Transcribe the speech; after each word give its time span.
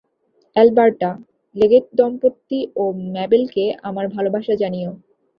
Alberta, 0.55 1.09
লেগেট-দম্পতি 1.55 2.59
ও 2.75 2.83
ম্যাবেলকে 3.13 3.65
আমার 3.83 4.05
ভালবাসা 4.07 4.53
জানিও। 4.61 4.91